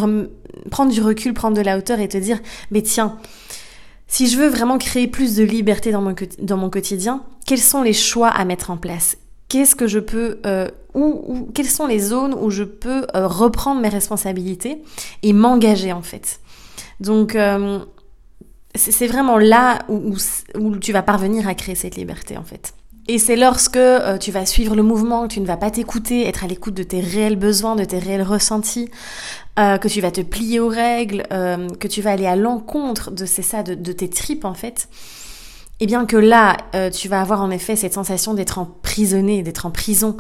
prendre 0.70 0.92
du 0.92 1.02
recul, 1.02 1.34
prendre 1.34 1.58
de 1.58 1.62
la 1.62 1.76
hauteur 1.76 2.00
et 2.00 2.08
te 2.08 2.20
dire, 2.20 2.40
mais 2.70 2.84
tiens, 2.84 3.18
si 4.08 4.28
je 4.28 4.38
veux 4.38 4.48
vraiment 4.48 4.78
créer 4.78 5.08
plus 5.08 5.36
de 5.36 5.44
liberté 5.44 5.92
dans 5.92 6.02
mon, 6.02 6.14
dans 6.40 6.58
mon 6.58 6.70
quotidien, 6.70 7.24
quels 7.48 7.58
sont 7.58 7.82
les 7.82 7.94
choix 7.94 8.30
à 8.30 8.46
mettre 8.46 8.70
en 8.70 8.78
place? 8.78 9.18
Qu'est-ce 9.48 9.76
que 9.76 9.88
je 9.88 9.98
peux, 9.98 10.40
ou 10.94 11.50
quelles 11.56 11.66
sont 11.66 11.88
les 11.88 11.98
zones 11.98 12.36
où 12.36 12.52
je 12.52 12.64
peux 12.64 13.08
reprendre 13.16 13.82
mes 13.82 13.90
responsabilités 13.90 14.84
et 15.24 15.34
m'engager 15.34 15.92
en 15.92 16.04
fait? 16.04 16.40
Donc 17.00 17.36
c'est 18.76 19.08
vraiment 19.08 19.38
là 19.38 19.80
où, 19.90 20.16
tu 20.80 20.94
vas 20.94 21.02
parvenir 21.02 21.48
à 21.48 21.56
créer 21.56 21.76
cette 21.76 21.96
liberté 21.96 22.38
en 22.38 22.44
fait. 22.44 22.74
Et 23.08 23.18
c'est 23.18 23.36
lorsque 23.36 23.76
euh, 23.76 24.20
tu 24.20 24.32
vas 24.32 24.46
suivre 24.46 24.76
le 24.76 24.84
mouvement, 24.84 25.28
que 25.28 25.34
tu 25.34 25.40
ne 25.40 25.48
vas 25.48 25.58
pas 25.58 25.72
t'écouter, 25.72 26.28
être 26.28 26.44
à 26.44 26.48
l'écoute 26.48 26.76
de 26.76 26.84
tes 26.84 27.00
réels 27.00 27.38
besoins, 27.38 27.76
de 27.76 27.84
tes 27.84 27.98
réels 27.98 28.22
ressentis, 28.22 28.92
euh, 29.58 29.80
que 29.80 29.88
tu 29.88 30.00
vas 30.00 30.12
te 30.12 30.22
plier 30.22 30.60
aux 30.60 30.68
règles, 30.68 31.24
euh, 31.34 31.68
que 31.80 31.88
tu 31.88 32.04
vas 32.04 32.12
aller 32.12 32.28
à 32.28 32.36
l'encontre 32.36 33.10
de 33.10 33.26
ça, 33.26 33.64
de, 33.64 33.74
de, 33.74 33.92
tes 33.94 34.12
tripes 34.12 34.46
en 34.46 34.54
fait. 34.54 34.90
Et 35.82 35.86
eh 35.86 35.88
bien 35.88 36.06
que 36.06 36.18
là, 36.18 36.58
tu 36.92 37.08
vas 37.08 37.22
avoir 37.22 37.42
en 37.42 37.50
effet 37.52 37.78
cette 37.78 37.94
sensation 37.94 38.34
d'être 38.34 38.60
emprisonné, 38.60 39.44
d'être 39.44 39.66
en 39.66 39.72
prison 39.72 40.18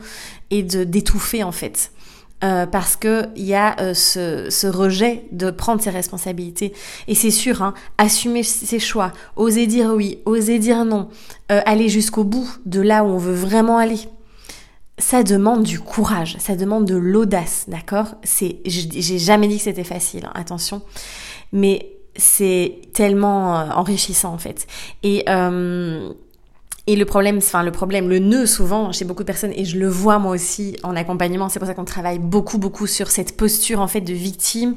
et 0.51 0.63
de 0.63 0.85
d'étouffer 0.85 1.43
en 1.43 1.51
fait. 1.51 1.91
Euh, 2.41 2.65
parce 2.65 2.95
que 2.95 3.27
il 3.35 3.43
y 3.43 3.53
a 3.53 3.77
euh, 3.81 3.93
ce, 3.93 4.49
ce, 4.49 4.65
rejet 4.65 5.25
de 5.33 5.51
prendre 5.51 5.81
ses 5.81 5.89
responsabilités. 5.89 6.71
Et 7.09 7.15
c'est 7.15 7.31
sûr, 7.31 7.61
hein, 7.61 7.73
assumer 7.97 8.43
ses 8.43 8.79
choix, 8.79 9.11
oser 9.35 9.67
dire 9.67 9.91
oui, 9.93 10.19
oser 10.25 10.57
dire 10.57 10.85
non, 10.85 11.09
euh, 11.51 11.59
aller 11.65 11.89
jusqu'au 11.89 12.23
bout 12.23 12.49
de 12.65 12.79
là 12.79 13.03
où 13.03 13.07
on 13.07 13.17
veut 13.17 13.33
vraiment 13.33 13.77
aller. 13.77 13.99
Ça 14.99 15.23
demande 15.23 15.63
du 15.63 15.81
courage, 15.81 16.37
ça 16.39 16.55
demande 16.55 16.85
de 16.85 16.95
l'audace, 16.95 17.65
d'accord? 17.67 18.15
C'est, 18.23 18.57
j'ai 18.65 19.19
jamais 19.19 19.49
dit 19.49 19.57
que 19.57 19.63
c'était 19.63 19.83
facile, 19.83 20.25
hein, 20.25 20.31
attention, 20.33 20.81
mais 21.51 21.91
c'est 22.15 22.79
tellement 22.93 23.55
enrichissant 23.77 24.33
en 24.33 24.37
fait. 24.37 24.65
Et 25.03 25.25
et 26.91 26.95
le 26.95 27.05
problème, 27.05 27.37
enfin 27.37 27.61
le 27.61 27.71
problème, 27.71 28.09
le 28.09 28.17
nœud 28.17 28.47
souvent 28.47 28.91
chez 28.91 29.05
beaucoup 29.05 29.21
de 29.21 29.27
personnes, 29.27 29.53
et 29.55 29.63
je 29.63 29.77
le 29.77 29.87
vois 29.87 30.17
moi 30.17 30.31
aussi 30.31 30.75
en 30.81 30.95
accompagnement, 30.95 31.47
c'est 31.47 31.59
pour 31.59 31.67
ça 31.67 31.75
qu'on 31.75 31.85
travaille 31.85 32.17
beaucoup 32.17 32.57
beaucoup 32.57 32.87
sur 32.87 33.11
cette 33.11 33.37
posture 33.37 33.79
en 33.79 33.87
fait 33.87 34.01
de 34.01 34.13
victime, 34.13 34.75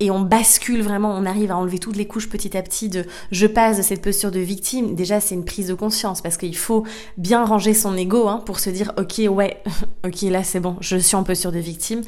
et 0.00 0.10
on 0.10 0.20
bascule 0.20 0.82
vraiment, 0.82 1.14
on 1.14 1.26
arrive 1.26 1.50
à 1.50 1.56
enlever 1.56 1.78
toutes 1.78 1.96
les 1.96 2.06
couches 2.06 2.28
petit 2.28 2.56
à 2.56 2.62
petit 2.62 2.88
de 2.88 3.04
je 3.30 3.46
passe 3.46 3.76
de 3.76 3.82
cette 3.82 4.02
posture 4.02 4.30
de 4.30 4.40
victime. 4.40 4.94
Déjà, 4.94 5.20
c'est 5.20 5.34
une 5.34 5.44
prise 5.44 5.68
de 5.68 5.74
conscience 5.74 6.22
parce 6.22 6.38
qu'il 6.38 6.56
faut 6.56 6.84
bien 7.18 7.44
ranger 7.44 7.74
son 7.74 7.96
ego 7.96 8.26
hein, 8.26 8.42
pour 8.44 8.60
se 8.60 8.70
dire 8.70 8.92
ok 8.98 9.22
ouais, 9.30 9.62
ok 10.06 10.22
là 10.22 10.42
c'est 10.42 10.60
bon, 10.60 10.76
je 10.80 10.96
suis 10.96 11.16
en 11.16 11.22
posture 11.22 11.52
de 11.52 11.58
victime 11.58 12.00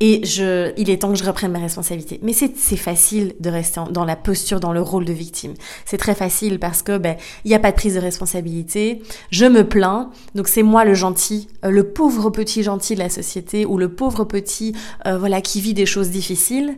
et 0.00 0.24
je, 0.24 0.72
il 0.76 0.90
est 0.90 1.02
temps 1.02 1.12
que 1.12 1.18
je 1.18 1.24
reprenne 1.24 1.52
mes 1.52 1.58
responsabilités. 1.58 2.20
Mais 2.22 2.32
c'est 2.32 2.76
facile 2.76 3.34
de 3.40 3.50
rester 3.50 3.80
dans 3.90 4.04
la 4.04 4.16
posture, 4.16 4.60
dans 4.60 4.72
le 4.72 4.80
rôle 4.80 5.04
de 5.04 5.12
victime. 5.12 5.54
C'est 5.84 5.98
très 5.98 6.14
facile 6.14 6.58
parce 6.58 6.82
que 6.82 6.98
ben 6.98 7.16
il 7.44 7.48
n'y 7.48 7.54
a 7.54 7.58
pas 7.58 7.70
de 7.70 7.76
prise 7.76 7.94
de 7.94 8.00
responsabilité. 8.00 9.02
Je 9.30 9.46
me 9.46 9.66
plains, 9.66 10.10
donc 10.34 10.48
c'est 10.48 10.62
moi 10.62 10.84
le 10.84 10.94
gentil, 10.94 11.48
euh, 11.64 11.70
le 11.70 11.84
pauvre 11.84 12.30
petit 12.30 12.62
gentil 12.62 12.94
de 12.94 13.00
la 13.00 13.08
société 13.08 13.64
ou 13.64 13.78
le 13.78 13.88
pauvre 13.88 14.24
petit 14.24 14.74
euh, 15.06 15.18
voilà 15.18 15.40
qui 15.40 15.60
vit 15.60 15.74
des 15.74 15.86
choses 15.86 16.10
difficiles. 16.10 16.76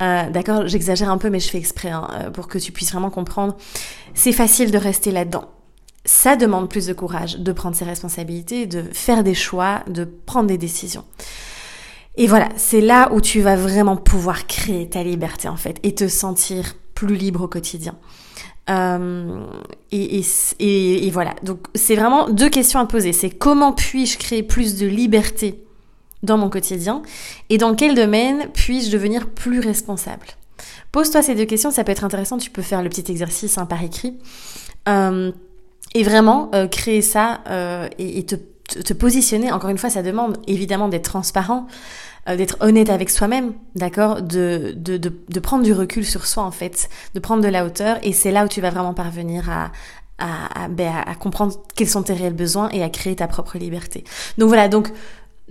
Euh, 0.00 0.30
d'accord, 0.30 0.66
j'exagère 0.66 1.10
un 1.10 1.18
peu, 1.18 1.30
mais 1.30 1.40
je 1.40 1.48
fais 1.48 1.58
exprès 1.58 1.90
hein, 1.90 2.08
euh, 2.12 2.30
pour 2.30 2.48
que 2.48 2.58
tu 2.58 2.72
puisses 2.72 2.92
vraiment 2.92 3.10
comprendre. 3.10 3.56
C'est 4.14 4.32
facile 4.32 4.70
de 4.70 4.78
rester 4.78 5.10
là-dedans. 5.10 5.44
Ça 6.04 6.36
demande 6.36 6.70
plus 6.70 6.86
de 6.86 6.94
courage 6.94 7.38
de 7.38 7.52
prendre 7.52 7.76
ses 7.76 7.84
responsabilités, 7.84 8.66
de 8.66 8.82
faire 8.82 9.22
des 9.22 9.34
choix, 9.34 9.82
de 9.86 10.04
prendre 10.04 10.48
des 10.48 10.56
décisions. 10.56 11.04
Et 12.16 12.26
voilà, 12.26 12.48
c'est 12.56 12.80
là 12.80 13.10
où 13.12 13.20
tu 13.20 13.40
vas 13.40 13.56
vraiment 13.56 13.96
pouvoir 13.96 14.46
créer 14.46 14.88
ta 14.88 15.02
liberté 15.02 15.48
en 15.48 15.56
fait 15.56 15.78
et 15.82 15.94
te 15.94 16.08
sentir 16.08 16.74
plus 16.94 17.14
libre 17.14 17.42
au 17.42 17.48
quotidien. 17.48 17.96
Euh, 18.70 19.44
et, 19.90 20.22
et, 20.58 21.06
et, 21.06 21.10
voilà, 21.10 21.34
donc 21.42 21.66
c'est 21.74 21.96
vraiment 21.96 22.28
deux 22.28 22.48
questions 22.48 22.78
à 22.78 22.86
poser. 22.86 23.12
C'est 23.12 23.30
comment 23.30 23.72
puis-je 23.72 24.18
créer 24.18 24.42
plus 24.42 24.76
de 24.76 24.86
liberté 24.86 25.64
dans 26.22 26.36
mon 26.36 26.50
quotidien 26.50 27.02
et 27.48 27.58
dans 27.58 27.74
quel 27.74 27.94
domaine 27.94 28.48
puis-je 28.52 28.90
devenir 28.90 29.28
plus 29.28 29.60
responsable? 29.60 30.26
Pose-toi 30.92 31.22
ces 31.22 31.34
deux 31.34 31.44
questions, 31.44 31.70
ça 31.70 31.84
peut 31.84 31.92
être 31.92 32.04
intéressant, 32.04 32.38
tu 32.38 32.50
peux 32.50 32.62
faire 32.62 32.82
le 32.82 32.88
petit 32.88 33.10
exercice 33.10 33.58
hein, 33.58 33.66
par 33.66 33.82
écrit. 33.82 34.18
Euh, 34.88 35.30
et 35.94 36.04
vraiment 36.04 36.50
euh, 36.54 36.68
créer 36.68 37.02
ça 37.02 37.40
euh, 37.48 37.88
et, 37.98 38.24
te, 38.24 38.92
positionner, 38.92 39.50
encore 39.50 39.70
une 39.70 39.78
fois, 39.78 39.90
ça 39.90 40.02
demande 40.02 40.38
évidemment 40.46 40.88
d'être 40.88 41.04
transparent, 41.10 41.66
d'être 42.28 42.56
honnête 42.60 42.90
avec 42.90 43.10
soi-même, 43.10 43.54
d'accord? 43.74 44.22
De, 44.22 44.72
de, 44.76 44.96
de, 44.98 45.40
prendre 45.40 45.64
du 45.64 45.72
recul 45.72 46.04
sur 46.04 46.26
soi 46.26 46.44
en 46.44 46.52
fait, 46.52 46.88
de 47.14 47.18
prendre 47.18 47.42
de 47.42 47.48
la 47.48 47.64
hauteur 47.64 47.98
et 48.02 48.12
c'est 48.12 48.30
là 48.30 48.44
où 48.44 48.48
tu 48.48 48.60
vas 48.60 48.70
vraiment 48.70 48.94
parvenir 48.94 49.50
à, 49.50 49.72
à, 50.18 50.64
à, 50.64 50.68
ben, 50.68 50.92
à, 51.04 51.14
comprendre 51.16 51.54
quels 51.74 51.88
sont 51.88 52.02
tes 52.04 52.12
réels 52.12 52.34
besoins 52.34 52.68
et 52.70 52.84
à 52.84 52.88
créer 52.90 53.16
ta 53.16 53.26
propre 53.26 53.58
liberté. 53.58 54.04
Donc 54.38 54.48
voilà, 54.48 54.68
donc 54.68 54.92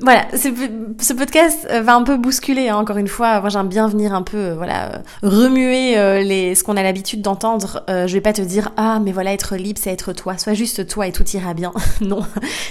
voilà, 0.01 0.27
ce 0.31 1.13
podcast 1.13 1.67
euh, 1.69 1.81
va 1.81 1.93
un 1.95 2.03
peu 2.03 2.15
bousculer, 2.15 2.69
hein, 2.69 2.77
encore 2.77 2.95
une 2.95 3.09
fois. 3.09 3.41
Moi, 3.41 3.49
j'aime 3.49 3.67
bien 3.67 3.89
venir 3.89 4.13
un 4.13 4.21
peu, 4.21 4.37
euh, 4.37 4.55
voilà, 4.55 4.93
euh, 4.93 4.97
remuer 5.23 5.95
les, 6.23 6.55
ce 6.55 6.63
qu'on 6.63 6.77
a 6.77 6.83
l'habitude 6.83 7.21
d'entendre. 7.21 7.83
je 7.87 8.13
vais 8.13 8.21
pas 8.21 8.31
te 8.31 8.41
dire, 8.41 8.71
ah, 8.77 8.99
mais 9.03 9.11
voilà, 9.11 9.33
être 9.33 9.57
libre, 9.57 9.79
c'est 9.81 9.91
être 9.91 10.13
toi. 10.13 10.37
Sois 10.37 10.53
juste 10.53 10.87
toi 10.87 11.07
et 11.07 11.11
tout 11.11 11.25
ira 11.33 11.53
bien. 11.53 11.73
non, 12.01 12.21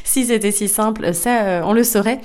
si 0.04 0.25
c'était 0.25 0.52
si 0.52 0.68
simple, 0.68 1.12
ça, 1.12 1.62
on 1.64 1.75
le 1.75 1.85
saurait. 1.85 2.20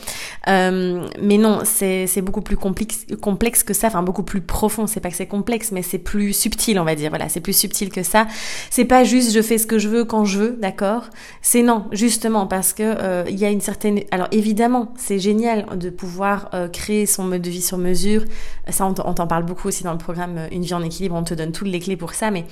mais 0.47 1.37
non, 1.37 1.59
c'est 1.65 2.21
beaucoup 2.21 2.41
plus 2.41 2.57
complexe, 2.57 3.05
complexe 3.21 3.63
que 3.63 3.73
ça, 3.73 3.87
enfin 3.87 4.03
beaucoup 4.03 4.23
plus 4.23 4.41
profond. 4.41 4.87
C'est 4.87 5.01
pas 5.01 5.09
que 5.09 5.17
c'est 5.17 5.27
complexe, 5.27 5.71
mais 5.73 5.81
c'est 5.81 5.97
plus 5.97 6.31
subtil, 6.31 6.79
on 6.79 6.85
va 6.85 6.95
dire. 6.95 7.09
Voilà, 7.09 7.27
c'est 7.27 7.41
plus 7.41 7.57
subtil 7.57 7.89
que 7.89 8.03
ça. 8.03 8.27
C'est 8.69 8.85
pas 8.85 9.03
juste 9.03 9.33
je 9.33 9.41
fais 9.41 9.57
ce 9.57 9.67
que 9.67 9.79
je 9.79 9.89
veux 9.89 10.05
quand 10.05 10.23
je 10.23 10.39
veux, 10.39 10.57
d'accord? 10.61 11.09
C'est 11.41 11.61
non, 11.61 11.85
justement, 11.91 12.47
parce 12.47 12.71
que 12.71 13.27
il 13.29 13.37
y 13.37 13.45
a 13.45 13.49
une 13.49 13.61
certaine. 13.61 13.99
Alors 14.11 14.27
évidemment 14.31 14.92
c'est 14.97 15.19
génial 15.19 15.65
de 15.77 15.89
pouvoir 15.89 16.49
euh, 16.53 16.67
créer 16.67 17.05
son 17.05 17.23
mode 17.23 17.41
de 17.41 17.49
vie 17.49 17.61
sur 17.61 17.77
mesure. 17.77 18.23
Ça, 18.69 18.85
on 18.85 18.93
t'en 18.93 19.27
parle 19.27 19.43
beaucoup 19.43 19.67
aussi 19.67 19.83
dans 19.83 19.91
le 19.91 19.97
programme 19.97 20.37
euh, 20.37 20.47
Une 20.51 20.63
vie 20.63 20.73
en 20.73 20.83
équilibre. 20.83 21.15
On 21.15 21.23
te 21.23 21.33
donne 21.33 21.51
toutes 21.51 21.67
les 21.67 21.79
clés 21.79 21.97
pour 21.97 22.13
ça, 22.13 22.31
mais, 22.31 22.45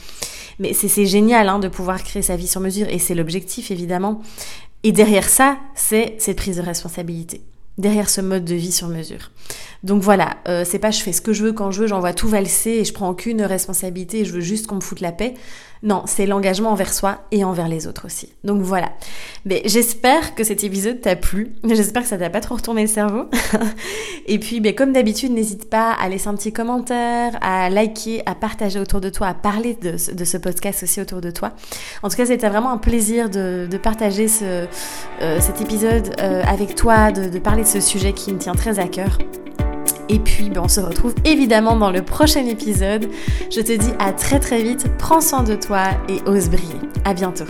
mais 0.59 0.73
c'est 0.73 1.05
génial 1.05 1.49
hein, 1.49 1.59
de 1.59 1.67
pouvoir 1.67 2.03
créer 2.03 2.21
sa 2.21 2.35
vie 2.35 2.47
sur 2.47 2.61
mesure 2.61 2.87
et 2.89 2.99
c'est 2.99 3.15
l'objectif 3.15 3.71
évidemment. 3.71 4.21
Et 4.83 4.91
derrière 4.91 5.29
ça, 5.29 5.57
c'est 5.75 6.15
cette 6.17 6.37
prise 6.37 6.57
de 6.57 6.61
responsabilité. 6.61 7.41
Derrière 7.77 8.09
ce 8.09 8.21
mode 8.21 8.45
de 8.45 8.55
vie 8.55 8.71
sur 8.71 8.87
mesure. 8.87 9.31
Donc 9.83 10.03
voilà, 10.03 10.37
euh, 10.47 10.63
c'est 10.65 10.79
pas 10.79 10.91
je 10.91 11.01
fais 11.01 11.11
ce 11.11 11.21
que 11.21 11.33
je 11.33 11.43
veux 11.43 11.53
quand 11.53 11.71
je 11.71 11.81
veux, 11.81 11.87
j'envoie 11.87 12.13
tout 12.13 12.27
valser 12.27 12.71
et 12.71 12.85
je 12.85 12.93
prends 12.93 13.09
aucune 13.09 13.41
responsabilité 13.41 14.19
et 14.19 14.25
je 14.25 14.33
veux 14.33 14.41
juste 14.41 14.67
qu'on 14.67 14.75
me 14.75 14.81
foute 14.81 15.01
la 15.01 15.11
paix. 15.11 15.33
Non, 15.83 16.03
c'est 16.05 16.27
l'engagement 16.27 16.69
envers 16.69 16.93
soi 16.93 17.23
et 17.31 17.43
envers 17.43 17.67
les 17.67 17.87
autres 17.87 18.05
aussi. 18.05 18.31
Donc 18.43 18.61
voilà. 18.61 18.91
Mais 19.45 19.63
j'espère 19.65 20.35
que 20.35 20.43
cet 20.43 20.63
épisode 20.63 21.01
t'a 21.01 21.15
plu. 21.15 21.55
J'espère 21.63 22.03
que 22.03 22.07
ça 22.07 22.19
t'a 22.19 22.29
pas 22.29 22.39
trop 22.39 22.55
retourné 22.55 22.83
le 22.83 22.87
cerveau. 22.87 23.25
et 24.27 24.37
puis, 24.37 24.59
ben, 24.59 24.75
comme 24.75 24.93
d'habitude, 24.93 25.31
n'hésite 25.31 25.71
pas 25.71 25.93
à 25.93 26.07
laisser 26.07 26.27
un 26.27 26.35
petit 26.35 26.53
commentaire, 26.53 27.35
à 27.41 27.71
liker, 27.71 28.21
à 28.27 28.35
partager 28.35 28.79
autour 28.79 29.01
de 29.01 29.09
toi, 29.09 29.27
à 29.27 29.33
parler 29.33 29.75
de, 29.81 29.97
ce 29.97 30.37
podcast 30.37 30.83
aussi 30.83 31.01
autour 31.01 31.19
de 31.19 31.31
toi. 31.31 31.53
En 32.03 32.09
tout 32.09 32.15
cas, 32.15 32.27
c'était 32.27 32.49
vraiment 32.49 32.71
un 32.71 32.77
plaisir 32.77 33.31
de, 33.31 33.67
partager 33.81 34.27
ce, 34.27 34.67
euh, 35.21 35.39
cet 35.39 35.61
épisode 35.61 36.13
euh, 36.21 36.43
avec 36.45 36.75
toi, 36.75 37.11
de, 37.11 37.27
de 37.27 37.39
parler 37.39 37.63
de 37.63 37.67
ce 37.67 37.81
sujet 37.81 38.13
qui 38.13 38.31
me 38.31 38.37
tient 38.37 38.53
très 38.53 38.77
à 38.77 38.87
cœur. 38.87 39.17
Et 40.11 40.19
puis, 40.19 40.49
ben, 40.49 40.61
on 40.65 40.67
se 40.67 40.81
retrouve 40.81 41.15
évidemment 41.23 41.77
dans 41.77 41.89
le 41.89 42.01
prochain 42.01 42.45
épisode. 42.45 43.07
Je 43.49 43.61
te 43.61 43.71
dis 43.71 43.91
à 43.97 44.11
très 44.11 44.39
très 44.39 44.61
vite, 44.61 44.85
prends 44.97 45.21
soin 45.21 45.41
de 45.41 45.55
toi 45.55 45.83
et 46.09 46.21
ose 46.29 46.49
briller. 46.49 46.81
À 47.05 47.13
bientôt. 47.13 47.45